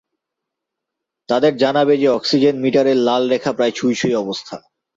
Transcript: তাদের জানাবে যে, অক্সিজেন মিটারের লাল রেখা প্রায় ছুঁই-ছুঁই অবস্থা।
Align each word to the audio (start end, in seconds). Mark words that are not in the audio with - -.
তাদের 1.29 1.57
জানাবে 1.57 1.97
যে, 1.97 2.07
অক্সিজেন 2.07 2.55
মিটারের 2.59 2.97
লাল 2.97 3.23
রেখা 3.29 3.51
প্রায় 3.53 3.71
ছুঁই-ছুঁই 3.71 4.15
অবস্থা। 4.15 4.55